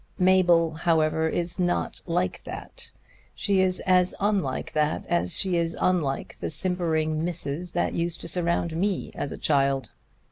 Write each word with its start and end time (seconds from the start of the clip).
Mabel, 0.17 0.71
however, 0.73 1.29
is 1.29 1.59
not 1.59 2.01
like 2.07 2.43
that. 2.43 2.89
She 3.35 3.61
is 3.61 3.79
as 3.81 4.15
unlike 4.19 4.73
that 4.73 5.05
as 5.05 5.37
she 5.37 5.57
is 5.57 5.77
unlike 5.79 6.35
the 6.39 6.49
simpering 6.49 7.23
misses 7.23 7.73
that 7.73 7.93
used 7.93 8.19
to 8.21 8.27
surround 8.27 8.75
me 8.75 9.11
as 9.13 9.31
a 9.31 9.37
child. 9.37 9.91